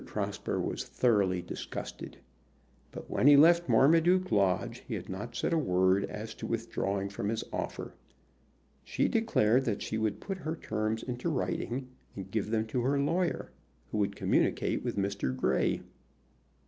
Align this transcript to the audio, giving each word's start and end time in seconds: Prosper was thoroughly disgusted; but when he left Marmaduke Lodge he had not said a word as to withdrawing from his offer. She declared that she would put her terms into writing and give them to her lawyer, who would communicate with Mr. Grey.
Prosper 0.07 0.59
was 0.59 0.83
thoroughly 0.83 1.43
disgusted; 1.43 2.17
but 2.91 3.07
when 3.07 3.27
he 3.27 3.37
left 3.37 3.69
Marmaduke 3.69 4.31
Lodge 4.31 4.79
he 4.87 4.95
had 4.95 5.09
not 5.09 5.35
said 5.35 5.53
a 5.53 5.59
word 5.59 6.05
as 6.05 6.33
to 6.33 6.47
withdrawing 6.47 7.07
from 7.07 7.29
his 7.29 7.43
offer. 7.53 7.93
She 8.83 9.07
declared 9.07 9.65
that 9.65 9.83
she 9.83 9.99
would 9.99 10.19
put 10.19 10.39
her 10.39 10.55
terms 10.55 11.03
into 11.03 11.29
writing 11.29 11.89
and 12.15 12.31
give 12.31 12.49
them 12.49 12.65
to 12.65 12.81
her 12.81 12.99
lawyer, 12.99 13.51
who 13.91 13.99
would 13.99 14.15
communicate 14.15 14.83
with 14.83 14.97
Mr. 14.97 15.35
Grey. 15.37 15.81